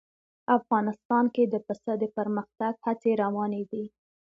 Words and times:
افغانستان 0.57 1.25
کې 1.35 1.43
د 1.47 1.55
پسه 1.65 1.93
د 2.01 2.03
پرمختګ 2.17 2.73
هڅې 2.85 3.11
روانې 3.23 3.63
دي. 3.71 3.83